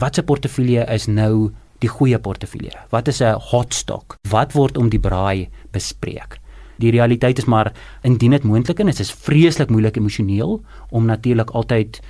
wat 0.00 0.18
se 0.18 0.24
portefeulje 0.26 0.84
is 0.94 1.06
nou 1.08 1.50
die 1.82 1.90
goeie 1.90 2.18
portefeulje. 2.18 2.72
Wat 2.90 3.08
is 3.08 3.20
'n 3.20 3.38
hot 3.50 3.74
stock? 3.74 4.16
Wat 4.28 4.52
word 4.52 4.76
om 4.76 4.88
die 4.88 5.00
braai 5.00 5.48
bespreek? 5.72 6.38
Die 6.78 6.90
realiteit 6.90 7.38
is 7.38 7.44
maar 7.46 7.72
indien 8.02 8.30
dit 8.30 8.42
moontlik 8.42 8.80
is, 8.80 9.00
is 9.00 9.12
vreeslik 9.12 9.70
moeilik 9.70 9.96
emosioneel 9.96 10.62
om 10.90 11.06
natuurlik 11.06 11.50
altyd 11.50 12.00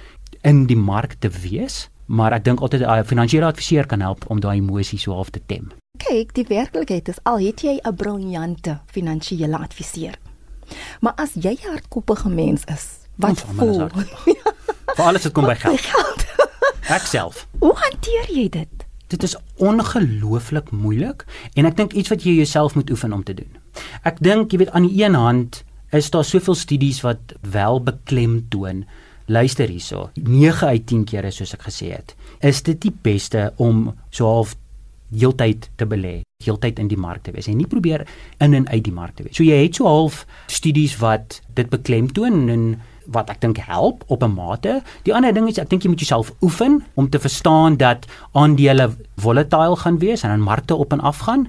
in 0.42 0.66
die 0.66 0.76
mark 0.76 1.16
te 1.18 1.28
wees, 1.28 1.88
maar 2.06 2.32
ek 2.32 2.44
dink 2.44 2.60
altyd 2.60 2.82
'n 2.82 3.04
finansiële 3.04 3.46
adviseur 3.46 3.86
kan 3.86 4.00
help 4.00 4.24
om 4.30 4.40
daai 4.40 4.58
emosie 4.58 4.98
so 4.98 5.12
half 5.12 5.30
te 5.30 5.40
tem. 5.46 5.72
Kyk, 5.98 6.34
die 6.34 6.46
werklikheid 6.48 7.08
is 7.08 7.18
al 7.22 7.38
het 7.38 7.60
jy 7.60 7.80
'n 7.82 7.94
briljante 7.94 8.80
finansiële 8.86 9.58
adviseur. 9.58 10.14
Maar 11.00 11.12
as 11.16 11.34
jy 11.34 11.52
'n 11.52 11.68
hardkoppige 11.70 12.28
mens 12.28 12.64
is, 12.64 12.86
wat 13.16 13.40
voel? 13.40 13.88
Vir 14.96 15.04
alles 15.04 15.22
wat 15.22 15.32
kom 15.32 15.46
by 15.46 15.54
geld. 15.54 15.80
geld. 15.80 16.24
ek 16.96 17.06
self. 17.06 17.46
Hoe 17.58 17.74
hanteer 17.74 18.30
jy 18.30 18.48
dit? 18.48 18.84
Dit 19.06 19.22
is 19.22 19.36
ongelooflik 19.56 20.70
moeilik 20.70 21.24
en 21.54 21.66
ek 21.66 21.76
dink 21.76 21.92
iets 21.92 22.08
wat 22.08 22.22
jy 22.22 22.34
jouself 22.34 22.74
moet 22.74 22.90
oefen 22.90 23.12
om 23.12 23.22
te 23.22 23.34
doen. 23.34 23.50
Ek 24.02 24.18
dink 24.20 24.52
jy 24.52 24.58
weet 24.58 24.70
aan 24.70 24.88
die 24.88 25.04
een 25.04 25.14
hand 25.14 25.64
is 25.94 26.10
daar 26.10 26.24
soveel 26.24 26.54
studies 26.54 27.00
wat 27.00 27.34
wel 27.40 27.82
beklemtoon. 27.82 28.84
Luister 29.26 29.68
hierso. 29.68 30.10
9 30.14 30.68
uit 30.68 30.86
10 30.86 31.04
kere 31.08 31.30
soos 31.32 31.54
ek 31.56 31.64
gesê 31.68 31.92
het, 31.94 32.14
is 32.44 32.62
dit 32.62 32.80
die 32.82 32.92
beste 32.92 33.52
om 33.56 33.86
so 34.10 34.28
half 34.28 34.56
heeltyd 35.14 35.70
te 35.78 35.86
belê, 35.86 36.22
heeltyd 36.44 36.80
in 36.82 36.88
die 36.90 36.98
mark 36.98 37.22
te 37.24 37.32
wees 37.32 37.48
en 37.48 37.56
nie 37.56 37.68
probeer 37.70 38.04
in 38.42 38.56
en 38.56 38.66
uit 38.68 38.82
die 38.84 38.92
mark 38.92 39.14
te 39.16 39.24
wees. 39.24 39.36
So 39.36 39.46
jy 39.46 39.62
het 39.62 39.78
so 39.78 39.88
half 39.88 40.24
studies 40.52 40.98
wat 41.00 41.40
dit 41.56 41.70
beklemtoon 41.72 42.48
en 42.52 42.66
wat 43.14 43.30
ek 43.30 43.40
dink 43.40 43.60
help 43.60 44.04
op 44.08 44.24
'n 44.24 44.34
mate. 44.34 44.82
Die 45.04 45.14
ander 45.14 45.32
ding 45.32 45.48
is 45.48 45.58
ek 45.58 45.70
dink 45.70 45.82
jy 45.82 45.88
moet 45.88 46.00
jouself 46.00 46.32
oefen 46.42 46.82
om 46.94 47.08
te 47.08 47.18
verstaan 47.18 47.76
dat 47.76 48.06
aandele 48.32 48.96
volatile 49.16 49.76
gaan 49.76 49.98
wees 49.98 50.24
en 50.24 50.30
aan 50.30 50.40
markte 50.40 50.74
op 50.74 50.92
en 50.92 51.00
af 51.00 51.18
gaan 51.18 51.48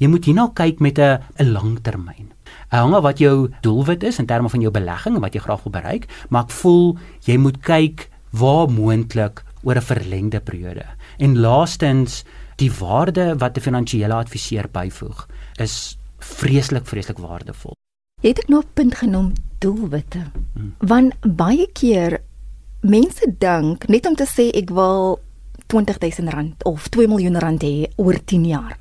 jy 0.00 0.08
moet 0.08 0.24
hierna 0.24 0.48
kyk 0.56 0.80
met 0.80 0.98
'n 0.98 1.20
'n 1.38 1.52
langtermyn. 1.52 2.32
Hang 2.70 2.94
af 2.94 3.02
wat 3.02 3.18
jou 3.18 3.50
doelwit 3.64 4.04
is 4.06 4.20
in 4.22 4.26
terme 4.30 4.48
van 4.48 4.62
jou 4.62 4.70
belegging 4.70 5.16
en 5.18 5.24
wat 5.24 5.34
jy 5.34 5.42
graag 5.42 5.62
wil 5.66 5.72
bereik, 5.74 6.06
maar 6.30 6.46
ek 6.46 6.54
voel 6.54 6.98
jy 7.26 7.36
moet 7.42 7.58
kyk 7.66 8.06
waar 8.30 8.70
moontlik 8.70 9.42
oor 9.66 9.76
'n 9.76 9.82
verlengde 9.82 10.40
periode. 10.40 10.86
En 11.18 11.38
laastens, 11.38 12.24
die 12.56 12.70
waarde 12.70 13.34
wat 13.38 13.56
'n 13.56 13.60
finansiële 13.60 14.14
adviseur 14.14 14.68
byvoeg 14.70 15.26
is 15.56 15.98
vreeslik 16.18 16.86
vreeslik 16.86 17.18
waardevol. 17.18 17.74
Jy 18.22 18.28
het 18.28 18.38
ek 18.38 18.48
nog 18.48 18.64
'n 18.64 18.74
punt 18.74 18.94
genoem, 18.94 19.32
doelwitte. 19.58 20.30
Hmm. 20.54 20.74
Want 20.78 21.14
baie 21.36 21.66
keer 21.72 22.20
mense 22.80 23.34
dink 23.38 23.88
net 23.88 24.06
om 24.06 24.14
te 24.14 24.26
sê 24.26 24.50
ek 24.56 24.70
wil 24.70 25.18
20000 25.66 26.28
rand 26.28 26.64
of 26.64 26.88
2 26.88 27.08
miljoen 27.08 27.38
rand 27.38 27.62
hê 27.62 27.90
oor 27.96 28.24
10 28.24 28.44
jaar. 28.44 28.78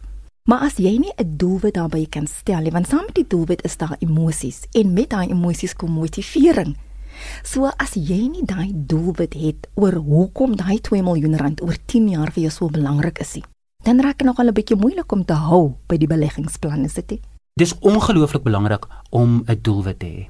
Maar 0.50 0.64
as 0.66 0.80
jy 0.82 0.98
nie 0.98 1.14
'n 1.16 1.38
doelwit 1.38 1.74
daarbey 1.74 2.08
kan 2.10 2.28
stel 2.28 2.62
nie, 2.62 2.72
want 2.72 2.88
saam 2.88 3.06
met 3.06 3.16
die 3.16 3.28
doelwit 3.28 3.64
is 3.64 3.78
daar 3.78 3.96
emosies 4.00 4.62
en 4.72 4.94
met 4.94 5.10
daai 5.10 5.30
emosies 5.30 5.76
kom 5.76 5.92
motivering. 5.92 6.78
So 7.44 7.66
as 7.78 7.94
jy 7.94 8.28
nie 8.28 8.46
daai 8.46 8.72
doelwit 8.74 9.34
het 9.34 9.68
oor 9.74 9.94
hoekom 9.94 10.56
daai 10.56 10.82
2 10.82 11.04
miljoen 11.04 11.38
rand 11.38 11.62
oor 11.62 11.76
10 11.86 12.10
jaar 12.10 12.32
vir 12.32 12.42
jou 12.42 12.52
so 12.52 12.70
belangrik 12.70 13.20
is 13.20 13.34
nie, 13.34 13.44
dan 13.84 14.02
raak 14.02 14.18
dit 14.18 14.28
nogal 14.28 14.48
'n 14.48 14.54
bietjie 14.54 14.78
moeilik 14.78 15.12
om 15.12 15.26
te 15.26 15.34
hou 15.34 15.76
by 15.88 15.98
die 15.98 16.08
beleggingsplan, 16.08 16.86
is 16.86 16.94
dit 16.94 17.10
nie? 17.10 17.22
Dis 17.54 17.76
ongelooflik 17.80 18.44
belangrik 18.44 18.88
om 19.10 19.44
'n 19.48 19.60
doelwit 19.62 20.00
te 20.00 20.06
hê. 20.06 20.28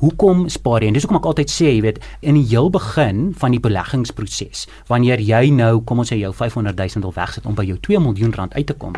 Hoekom 0.00 0.48
spaar 0.48 0.80
jy? 0.80 0.86
En 0.86 0.92
dis 0.92 1.02
hoekom 1.02 1.18
ek 1.18 1.26
altyd 1.26 1.50
sê, 1.50 1.64
jy 1.64 1.80
weet, 1.80 1.98
in 2.20 2.34
die 2.34 2.46
heel 2.46 2.70
begin 2.70 3.34
van 3.34 3.50
die 3.50 3.60
beleggingsproses, 3.60 4.66
wanneer 4.86 5.20
jy 5.20 5.50
nou, 5.50 5.80
kom 5.80 5.98
ons 5.98 6.10
sê 6.12 6.16
jou 6.16 6.32
500 6.32 6.76
000 6.76 7.02
wil 7.02 7.12
wegsit 7.12 7.46
om 7.46 7.54
by 7.54 7.64
jou 7.64 7.78
2 7.78 8.00
miljoen 8.00 8.32
rand 8.32 8.54
uit 8.54 8.66
te 8.66 8.74
kom, 8.74 8.94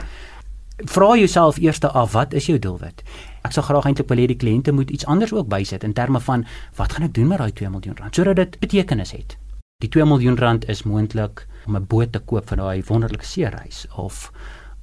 vra 0.84 1.16
jouself 1.16 1.58
eers 1.58 1.80
af 1.80 2.12
wat 2.12 2.32
is 2.32 2.46
jou 2.46 2.58
doelwit? 2.58 3.02
Ek 3.42 3.52
sou 3.52 3.64
graag 3.64 3.86
eintlik 3.86 4.08
wil 4.08 4.18
hê 4.18 4.26
die 4.26 4.38
kliënte 4.38 4.72
moet 4.72 4.90
iets 4.90 5.06
anders 5.06 5.32
ook 5.32 5.48
bysit 5.48 5.84
in 5.84 5.92
terme 5.92 6.20
van 6.20 6.44
wat 6.76 6.92
gaan 6.92 7.08
ek 7.08 7.14
doen 7.14 7.28
met 7.28 7.38
daai 7.38 7.52
2 7.52 7.70
miljoen 7.70 7.96
rand 7.98 8.14
sodat 8.14 8.36
dit 8.36 8.58
betekenis 8.60 9.12
het. 9.12 9.36
Die 9.82 9.90
2 9.90 10.04
miljoen 10.06 10.38
rand 10.38 10.68
is 10.68 10.82
moontlik 10.82 11.46
om 11.66 11.76
'n 11.76 11.86
boot 11.86 12.12
te 12.12 12.18
koop 12.18 12.48
vir 12.48 12.56
daai 12.56 12.82
wonderlike 12.86 13.24
seereis 13.24 13.86
of 13.96 14.30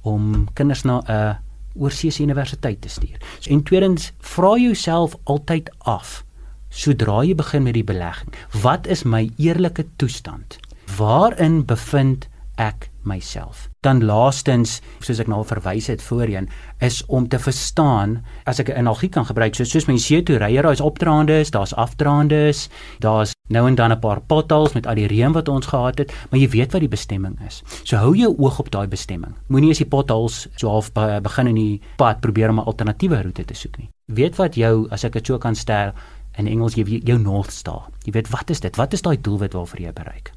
om 0.02 0.48
kinders 0.54 0.84
na 0.84 1.00
'n 1.06 1.38
oorsese 1.74 2.22
universiteit 2.22 2.80
te 2.80 2.88
stuur. 2.88 3.18
En 3.48 3.62
tweedens, 3.62 4.12
vra 4.18 4.56
jouself 4.56 5.16
altyd 5.24 5.70
af 5.78 6.24
sodra 6.68 7.24
jy 7.24 7.34
begin 7.34 7.62
met 7.62 7.74
die 7.74 7.84
belegging, 7.84 8.34
wat 8.62 8.86
is 8.86 9.02
my 9.02 9.30
eerlike 9.38 9.86
toestand? 9.96 10.58
Waarin 10.96 11.64
bevind 11.64 12.28
ek 12.56 12.90
myself. 13.02 13.69
Dan 13.80 14.02
laastens, 14.04 14.82
soos 15.00 15.22
ek 15.22 15.28
nou 15.32 15.38
al 15.40 15.46
verwys 15.48 15.86
het 15.88 16.02
voorheen, 16.04 16.50
is 16.84 16.98
om 17.08 17.24
te 17.32 17.38
verstaan 17.40 18.18
as 18.44 18.58
ek 18.60 18.68
'n 18.68 18.76
analogie 18.76 19.08
kan 19.08 19.24
gebruik, 19.24 19.54
so 19.54 19.64
soos 19.64 19.86
mense 19.86 20.04
see 20.04 20.22
toe 20.22 20.36
ry, 20.36 20.52
daar's 20.60 20.80
opdraandes, 20.80 21.50
daar's 21.50 21.72
afdraandes, 21.72 22.68
daar's 23.00 23.32
nou 23.48 23.66
en 23.66 23.74
dan 23.74 23.92
'n 23.92 23.98
paar 23.98 24.20
potholes 24.20 24.74
met 24.74 24.86
al 24.86 24.94
die 24.94 25.06
reën 25.06 25.32
wat 25.32 25.48
ons 25.48 25.66
gehad 25.66 25.98
het, 25.98 26.12
maar 26.30 26.40
jy 26.40 26.48
weet 26.48 26.72
wat 26.72 26.80
die 26.80 26.88
bestemming 26.88 27.38
is. 27.46 27.62
So 27.84 27.96
hou 27.96 28.14
jou 28.14 28.34
oog 28.38 28.58
op 28.58 28.70
daai 28.70 28.86
bestemming. 28.86 29.34
Moenie 29.48 29.70
as 29.70 29.78
die 29.78 29.88
potholes 29.88 30.48
so 30.56 30.68
half 30.68 30.92
begin 30.92 31.46
in 31.46 31.54
die 31.54 31.80
pad 31.96 32.20
probeer 32.20 32.50
om 32.50 32.60
'n 32.60 32.66
alternatiewe 32.66 33.22
roete 33.22 33.44
te 33.44 33.54
soek 33.54 33.78
nie. 33.78 33.88
Weet 34.12 34.36
wat 34.36 34.54
jou, 34.54 34.88
as 34.90 35.04
ek 35.04 35.12
dit 35.12 35.26
so 35.26 35.38
kan 35.38 35.54
stel 35.54 35.92
in 36.36 36.46
Engels, 36.46 36.74
jy 36.74 37.00
jou 37.04 37.18
North 37.18 37.52
Star. 37.52 37.88
Jy 38.04 38.12
weet 38.12 38.28
wat 38.28 38.50
is 38.50 38.60
dit? 38.60 38.76
Wat 38.76 38.92
is 38.92 39.02
daai 39.02 39.16
doelwit 39.20 39.52
waarvoor 39.52 39.80
jy 39.80 39.92
bereik? 39.92 40.32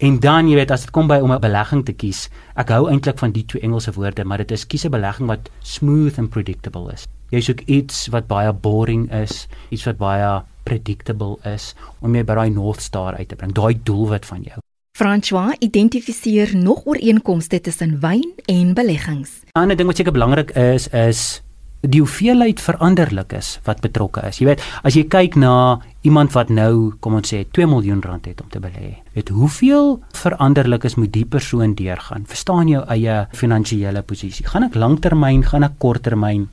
En 0.00 0.14
dan, 0.16 0.46
jy 0.48 0.56
weet, 0.56 0.70
as 0.72 0.86
dit 0.86 0.90
kom 0.96 1.10
by 1.10 1.18
om 1.20 1.32
'n 1.32 1.40
belegging 1.40 1.84
te 1.84 1.92
kies, 1.92 2.30
ek 2.56 2.70
hou 2.72 2.88
eintlik 2.88 3.18
van 3.18 3.32
die 3.32 3.44
twee 3.44 3.62
Engelse 3.62 3.92
woorde, 3.92 4.24
maar 4.24 4.38
dit 4.38 4.50
is 4.50 4.66
kies 4.66 4.84
'n 4.86 4.90
belegging 4.90 5.28
wat 5.28 5.50
smooth 5.60 6.18
and 6.18 6.30
predictable 6.30 6.90
is. 6.92 7.06
Jy 7.30 7.40
soek 7.40 7.60
iets 7.66 8.08
wat 8.08 8.26
baie 8.26 8.52
boring 8.52 9.12
is, 9.12 9.46
iets 9.68 9.84
wat 9.84 9.98
baie 9.98 10.42
predictable 10.64 11.36
is 11.44 11.74
om 12.00 12.14
jy 12.14 12.24
by 12.24 12.34
daai 12.34 12.50
North 12.50 12.80
Star 12.80 13.14
uit 13.14 13.28
te 13.28 13.36
bring, 13.36 13.52
daai 13.52 13.80
doelwit 13.82 14.26
van 14.26 14.42
jou. 14.42 14.58
François 14.96 15.54
identifiseer 15.58 16.56
nog 16.56 16.86
ooreenkomste 16.86 17.60
tussen 17.60 18.00
wyn 18.00 18.32
en 18.46 18.74
beleggings. 18.74 19.30
'n 19.44 19.60
Ander 19.60 19.76
ding 19.76 19.86
wat 19.86 19.96
seker 19.96 20.12
belangrik 20.12 20.50
is 20.50 20.88
is 20.88 21.42
die 21.80 22.02
hoeveelheid 22.02 22.60
veranderlikes 22.60 23.54
wat 23.64 23.80
betrokke 23.80 24.22
is. 24.28 24.40
Jy 24.40 24.50
weet, 24.50 24.64
as 24.84 24.96
jy 24.98 25.06
kyk 25.08 25.38
na 25.40 25.80
iemand 26.04 26.34
wat 26.36 26.52
nou, 26.52 26.92
kom 27.00 27.16
ons 27.16 27.32
sê 27.32 27.42
2 27.56 27.68
miljoen 27.70 28.02
rand 28.04 28.28
het 28.28 28.40
om 28.44 28.50
te 28.52 28.60
belê, 28.60 28.98
weet 29.16 29.32
hoeveel 29.32 29.94
veranderlikes 30.16 30.98
moet 31.00 31.12
die 31.14 31.24
persoon 31.24 31.74
deurgaan? 31.78 32.28
Verstaan 32.28 32.68
jou 32.68 32.84
eie 32.92 33.22
finansiële 33.36 34.04
posisie. 34.04 34.46
Gaan 34.48 34.68
ek 34.68 34.76
langtermyn, 34.76 35.44
gaan 35.48 35.64
ek 35.64 35.78
korttermyn? 35.80 36.48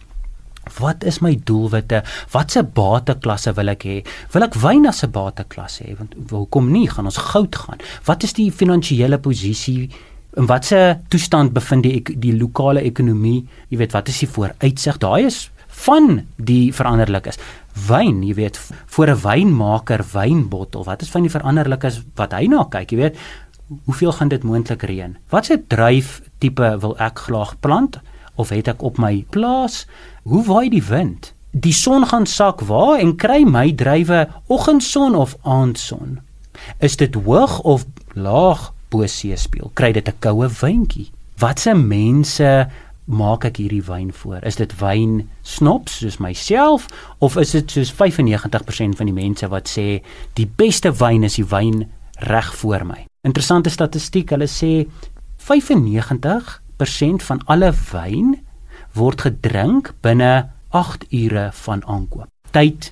Wat 0.79 1.05
is 1.07 1.21
my 1.23 1.33
doelwitte? 1.47 2.01
Watse 2.33 2.63
bateklasse 2.63 3.53
wil 3.55 3.71
ek 3.71 3.85
hê? 3.87 3.97
Wil 4.33 4.47
ek 4.47 4.57
wyn 4.59 4.87
as 4.87 5.03
'n 5.03 5.11
bateklasse 5.11 5.83
hê? 5.83 5.95
Want 5.95 6.15
hoekom 6.29 6.71
nie? 6.71 6.87
Gaan 6.87 7.05
ons 7.05 7.17
goud 7.17 7.55
gaan? 7.55 7.79
Wat 8.03 8.23
is 8.23 8.33
die 8.33 8.51
finansiële 8.51 9.17
posisie 9.17 9.89
in 10.37 10.45
watse 10.45 10.99
toestand 11.09 11.53
bevind 11.53 11.83
die 11.83 12.01
die 12.21 12.33
lokale 12.37 12.83
ekonomie? 12.85 13.47
Jy 13.69 13.77
weet, 13.81 13.95
wat 13.97 14.09
is 14.11 14.19
die 14.21 14.29
vooruitsig? 14.29 14.99
Daai 15.01 15.25
is 15.25 15.47
van 15.85 16.21
die 16.37 16.73
veranderlikes. 16.73 17.39
Wyn, 17.87 18.23
jy 18.25 18.33
weet, 18.37 18.57
vir 18.95 19.11
'n 19.13 19.21
wynmaker 19.21 20.03
wynbottel, 20.13 20.83
wat 20.85 21.01
is 21.01 21.09
van 21.09 21.21
die 21.21 21.33
veranderlikes 21.33 22.01
wat 22.15 22.33
hy 22.33 22.47
na 22.47 22.63
kyk, 22.63 22.91
jy 22.91 22.97
weet? 22.97 23.17
Hoeveel 23.85 24.11
gaan 24.11 24.29
dit 24.29 24.43
moontlik 24.43 24.83
reën? 24.83 25.17
Watse 25.29 25.61
druif 25.67 26.21
tipe 26.39 26.77
wil 26.79 26.95
ek 26.97 27.19
graag 27.19 27.59
plant 27.59 27.99
of 28.35 28.49
het 28.49 28.67
ek 28.67 28.81
op 28.81 28.97
my 28.97 29.25
plaas? 29.29 29.85
Hoe 30.23 30.43
waai 30.43 30.69
die 30.69 30.83
wind? 30.83 31.33
Die 31.51 31.73
son 31.73 32.05
gaan 32.05 32.25
sak 32.25 32.61
waar 32.61 32.99
en 32.99 33.15
kry 33.15 33.43
my 33.43 33.71
druiwe 33.71 34.27
oggendson 34.47 35.15
of 35.15 35.35
aandson? 35.43 36.19
Is 36.79 36.95
dit 36.95 37.13
hoog 37.13 37.59
of 37.59 37.85
laag 38.13 38.73
bo 38.89 39.05
see 39.07 39.35
speel, 39.35 39.71
kry 39.73 39.91
dit 39.91 40.07
'n 40.07 40.19
koue 40.19 40.47
wyntjie. 40.61 41.11
Watse 41.39 41.73
mense 41.73 42.67
maak 43.07 43.45
ek 43.45 43.57
hierdie 43.57 43.83
wyn 43.87 44.11
voor? 44.13 44.43
Is 44.43 44.55
dit 44.59 44.73
wyn 44.79 45.29
snops 45.43 45.99
soos 46.01 46.17
myself 46.17 46.87
of 47.19 47.37
is 47.37 47.51
dit 47.51 47.71
soos 47.71 47.91
95% 47.93 48.97
van 48.99 49.05
die 49.05 49.15
mense 49.15 49.47
wat 49.47 49.69
sê 49.71 50.01
die 50.35 50.49
beste 50.59 50.91
wyn 50.91 51.23
is 51.23 51.35
die 51.39 51.47
wyn 51.47 51.87
reg 52.27 52.55
voor 52.55 52.85
my? 52.85 53.05
Interessante 53.23 53.69
statistiek, 53.69 54.29
hulle 54.29 54.47
sê 54.47 54.87
95% 55.37 57.23
van 57.23 57.41
alle 57.47 57.71
wyn 57.91 58.35
word 58.93 59.21
gedrink 59.21 59.93
binne 60.01 60.49
8 60.75 61.05
ure 61.15 61.49
van 61.63 61.83
aankoop. 61.85 62.27
Tyd 62.51 62.91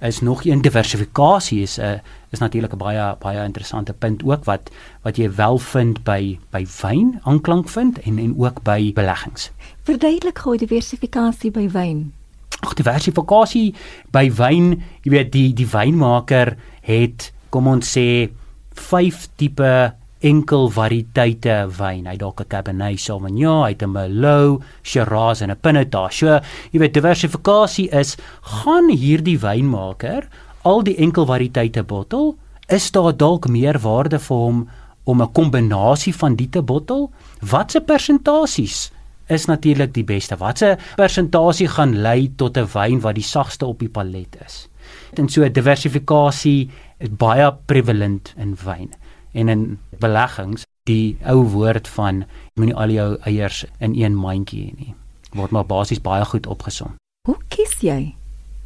is 0.00 0.20
nog 0.20 0.44
een 0.44 0.62
diversifikasie 0.62 1.62
is 1.62 1.76
'n 1.78 1.82
uh, 1.82 1.98
is 2.30 2.38
natuurlik 2.38 2.72
'n 2.72 2.76
baie 2.76 3.16
baie 3.18 3.44
interessante 3.44 3.92
punt 3.92 4.24
ook 4.24 4.44
wat 4.44 4.70
wat 5.02 5.16
jy 5.16 5.34
wel 5.34 5.58
vind 5.58 6.04
by 6.04 6.38
by 6.50 6.66
wyn 6.82 7.20
aanklank 7.22 7.68
vind 7.68 7.98
en 7.98 8.18
en 8.18 8.34
ook 8.38 8.62
by 8.62 8.92
beleggings. 8.92 9.50
Verduidelik 9.82 10.38
gou 10.38 10.56
diversifikasie 10.56 11.50
by 11.50 11.68
wyn. 11.70 12.12
Ag 12.60 12.74
diversifikasie 12.74 13.74
by 14.10 14.30
wyn, 14.32 14.82
jy 15.02 15.10
weet 15.10 15.32
die 15.32 15.52
die 15.52 15.68
wynmaker 15.68 16.56
het 16.80 17.32
kom 17.48 17.66
ons 17.66 17.98
sê 17.98 18.30
5 18.72 19.28
tipe 19.36 19.94
enkel 20.24 20.70
variëteite 20.72 21.56
wyn. 21.76 22.06
Hy 22.06 22.16
dalk 22.16 22.40
'n 22.40 22.48
Cabernet 22.48 22.98
Sauvignon, 23.00 23.64
hy 23.64 23.70
het 23.70 23.82
'n 23.82 23.92
Merlot, 23.92 24.62
Shiraz 24.82 25.42
en 25.42 25.50
'n 25.50 25.60
Pinotage. 25.60 26.16
So, 26.16 26.40
jy 26.72 26.78
weet 26.78 26.94
diversifikasie 26.94 27.90
is 27.90 28.16
gaan 28.42 28.88
hierdie 28.88 29.38
wynmaker 29.38 30.28
al 30.64 30.82
die 30.82 30.96
enkel 30.96 31.26
variëteite 31.26 31.84
bottel, 31.84 32.36
is 32.68 32.90
daar 32.90 33.16
dalk 33.16 33.48
meer 33.48 33.78
waarde 33.78 34.18
vir 34.18 34.36
hom 34.36 34.68
om 35.04 35.22
'n 35.22 35.32
kombinasie 35.32 36.14
van 36.14 36.34
die 36.34 36.48
te 36.48 36.62
bottel? 36.62 37.10
Watse 37.40 37.80
persentasies 37.80 38.90
is 39.28 39.46
natuurlik 39.46 39.92
die 39.92 40.04
beste? 40.04 40.36
Watse 40.36 40.78
persentasie 40.96 41.68
gaan 41.68 42.02
lei 42.02 42.32
tot 42.36 42.56
'n 42.56 42.66
wyn 42.72 43.00
wat 43.00 43.14
die 43.14 43.24
sagste 43.24 43.66
op 43.66 43.78
die 43.78 43.88
palet 43.88 44.36
is? 44.46 44.68
En 45.14 45.28
so 45.28 45.48
diversifikasie 45.48 46.70
is 46.98 47.08
baie 47.10 47.52
prevalent 47.66 48.34
in 48.36 48.56
wyn 48.64 48.90
en 49.36 49.52
in 49.52 49.64
beleggings 50.00 50.64
die 50.88 51.16
ou 51.28 51.42
woord 51.52 51.88
van 51.96 52.24
moenie 52.56 52.76
al 52.76 52.94
jou 52.94 53.10
eiers 53.28 53.64
in 53.78 53.96
een 53.98 54.16
mandjie 54.16 54.70
hê 54.70 54.78
nie 54.78 54.94
word 55.36 55.52
maar 55.52 55.66
basies 55.68 56.00
baie 56.02 56.24
goed 56.24 56.46
opgesom. 56.46 56.96
Hoe 57.28 57.36
kies 57.52 57.78
jy 57.84 58.14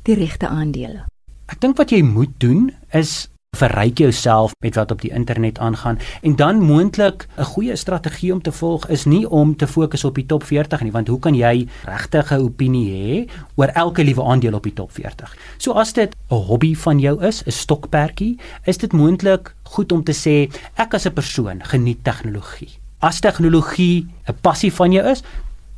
die 0.07 0.17
regte 0.19 0.49
aandele? 0.49 1.07
Ek 1.51 1.61
dink 1.63 1.79
wat 1.81 1.93
jy 1.95 2.03
moet 2.07 2.33
doen 2.43 2.71
is 2.97 3.27
verryk 3.61 3.99
jouself 3.99 4.55
met 4.65 4.75
wat 4.75 4.91
op 4.91 5.01
die 5.01 5.11
internet 5.11 5.59
aangaan. 5.59 5.99
En 6.23 6.37
dan 6.37 6.61
moontlik 6.61 7.27
'n 7.37 7.45
goeie 7.45 7.77
strategie 7.77 8.33
om 8.33 8.43
te 8.43 8.53
volg 8.53 8.89
is 8.89 9.05
nie 9.05 9.29
om 9.29 9.57
te 9.57 9.67
fokus 9.67 10.05
op 10.05 10.15
die 10.15 10.27
top 10.27 10.45
40 10.45 10.81
nie 10.83 10.93
want 10.93 11.09
hoe 11.09 11.19
kan 11.19 11.35
jy 11.35 11.69
regtig 11.85 12.33
'n 12.33 12.41
opinie 12.41 12.89
hê 12.91 13.31
oor 13.55 13.69
elke 13.69 14.05
liewe 14.05 14.25
aandeel 14.25 14.55
op 14.55 14.63
die 14.63 14.73
top 14.73 14.93
40 14.93 15.37
so 15.59 15.73
as 15.73 15.93
dit 15.93 16.15
'n 16.31 16.35
hobby 16.35 16.75
van 16.75 16.99
jou 16.99 17.25
is 17.25 17.43
'n 17.47 17.51
stokperdjie 17.51 18.39
is 18.65 18.79
dit 18.79 18.93
moontlik 18.93 19.55
goed 19.63 19.93
om 19.93 20.05
te 20.05 20.13
sê 20.13 20.51
ek 20.75 20.95
as 20.95 21.07
'n 21.07 21.13
persoon 21.13 21.61
geniet 21.63 22.05
tegnologie 22.05 22.79
as 22.99 23.21
tegnologie 23.21 24.07
'n 24.29 24.35
passie 24.41 24.73
van 24.73 24.93
jou 24.93 25.11
is 25.11 25.23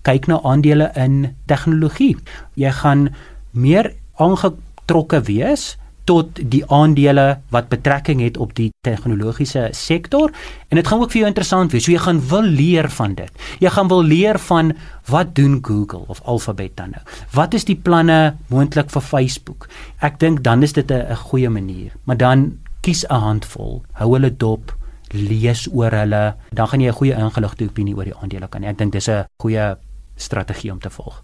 kyk 0.03 0.27
na 0.27 0.41
aandele 0.43 0.91
in 0.95 1.37
tegnologie 1.47 2.17
jy 2.55 2.71
gaan 2.71 3.15
meer 3.51 3.95
aangetrokke 4.17 5.21
wees 5.21 5.77
tot 6.05 6.41
die 6.51 6.63
aandele 6.67 7.27
wat 7.55 7.69
betrekking 7.71 8.21
het 8.25 8.37
op 8.37 8.55
die 8.59 8.71
tegnologiese 8.87 9.69
sektor 9.77 10.33
en 10.69 10.81
dit 10.81 10.87
gaan 10.87 11.03
ook 11.03 11.13
vir 11.13 11.23
jou 11.23 11.31
interessant 11.31 11.73
wees. 11.73 11.85
So 11.87 11.93
jy 11.93 12.03
gaan 12.03 12.21
wil 12.33 12.43
leer 12.43 12.91
van 12.91 13.15
dit. 13.15 13.31
Jy 13.63 13.71
gaan 13.71 13.89
wil 13.89 14.03
leer 14.03 14.39
van 14.39 14.73
wat 15.11 15.35
doen 15.35 15.61
Google 15.63 16.05
of 16.09 16.21
Alphabet 16.25 16.77
dan 16.77 16.95
nou? 16.97 17.03
Wat 17.35 17.55
is 17.55 17.65
die 17.65 17.77
planne 17.77 18.35
moontlik 18.49 18.91
vir 18.91 19.03
Facebook? 19.03 19.69
Ek 20.01 20.19
dink 20.19 20.43
dan 20.43 20.63
is 20.63 20.73
dit 20.73 20.91
'n 20.91 21.17
goeie 21.17 21.51
manier. 21.51 21.93
Maar 22.05 22.17
dan 22.17 22.59
kies 22.81 23.05
'n 23.07 23.15
handvol, 23.15 23.83
hou 23.93 24.13
hulle 24.13 24.37
dop, 24.37 24.75
lees 25.11 25.69
oor 25.73 25.91
hulle, 25.91 26.35
dan 26.53 26.69
gaan 26.69 26.81
jy 26.81 26.89
'n 26.89 27.01
goeie 27.01 27.15
ingeligte 27.15 27.65
opinie 27.65 27.97
oor 27.97 28.05
die 28.05 28.17
aandele 28.17 28.49
kan 28.49 28.63
hê. 28.63 28.69
Ek 28.69 28.79
dink 28.79 28.93
dis 28.93 29.09
'n 29.09 29.25
goeie 29.39 29.77
strategie 30.17 30.73
om 30.73 30.81
te 30.81 30.91
volg. 30.91 31.23